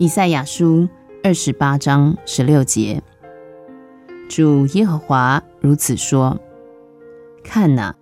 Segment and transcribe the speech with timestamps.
[0.00, 0.88] 以赛亚书
[1.24, 3.02] 二十八章十六节，
[4.28, 6.38] 主耶和华如此说
[7.42, 7.96] ：“看哪，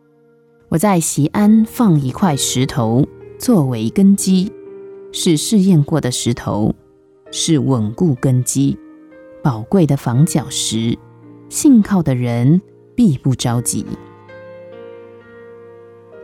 [0.69, 3.07] 我在西安放一块石头
[3.39, 4.53] 作为根基，
[5.11, 6.75] 是试验过的石头，
[7.33, 8.77] 是稳固根基、
[9.43, 10.99] 宝贵的防脚石。
[11.49, 12.61] 信靠的人
[12.95, 13.87] 必不着急。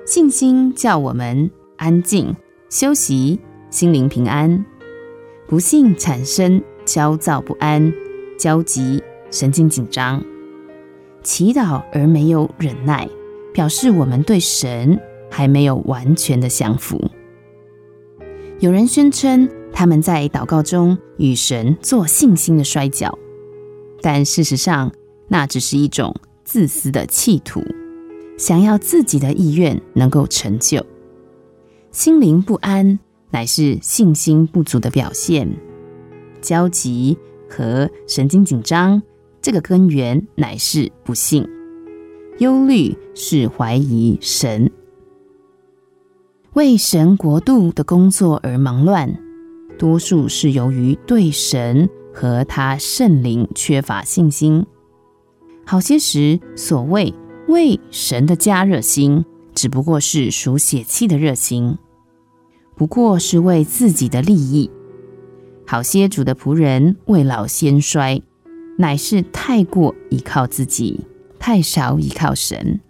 [0.04, 2.36] 信心叫我们安静
[2.68, 4.62] 休息，心灵平安。”
[5.52, 7.92] 不幸产生焦躁不安、
[8.38, 10.18] 焦急、神经紧张；
[11.22, 13.06] 祈祷而没有忍耐，
[13.52, 14.98] 表示我们对神
[15.30, 16.98] 还没有完全的降服。
[18.60, 23.18] 有人宣称他们在祷告中与神做信心的摔跤，
[24.00, 24.90] 但事实上
[25.28, 27.60] 那只是一种自私的企图，
[28.38, 30.82] 想要自己的意愿能够成就。
[31.90, 32.98] 心灵不安。
[33.32, 35.48] 乃是信心不足的表现，
[36.40, 39.02] 焦急和神经紧张，
[39.40, 41.44] 这个根源乃是不幸；
[42.38, 44.70] 忧虑是怀疑神，
[46.52, 49.18] 为神国度的工作而忙乱，
[49.78, 54.64] 多数是由于对神和他圣灵缺乏信心。
[55.64, 57.14] 好些时，所谓
[57.48, 59.24] 为神的加热心，
[59.54, 61.78] 只不过是属血气的热心。
[62.76, 64.70] 不过是为自己的利益。
[65.66, 68.20] 好些主的仆人未老先衰，
[68.78, 71.06] 乃是太过依靠自己，
[71.38, 72.80] 太少依靠神。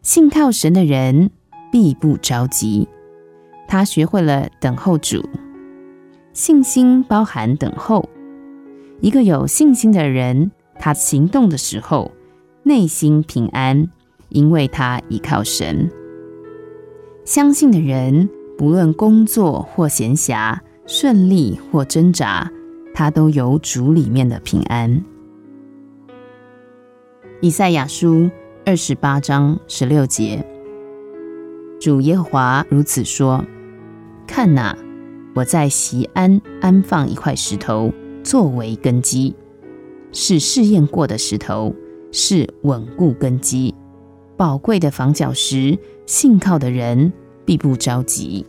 [0.00, 1.30] 信靠神的人
[1.70, 2.88] 必不着急。
[3.68, 5.22] 他学会了等候主，
[6.32, 8.08] 信心包含等候。
[9.00, 12.12] 一个有信心的人，他行动的时候
[12.62, 13.88] 内心平安，
[14.28, 15.90] 因为他依靠神。
[17.24, 18.28] 相信的人。
[18.56, 22.50] 不论工作或闲暇，顺利或挣扎，
[22.94, 25.02] 他都有主里面的平安。
[27.40, 28.30] 以赛亚书
[28.64, 30.44] 二十八章十六节，
[31.80, 33.44] 主耶和华如此说
[34.28, 34.76] ：“看哪，
[35.34, 39.34] 我在西安安放一块石头作为根基，
[40.12, 41.74] 是试验过的石头，
[42.12, 43.74] 是稳固根基、
[44.36, 45.76] 宝贵的防脚石。
[46.04, 47.12] 信靠的人
[47.44, 48.46] 必不着急。”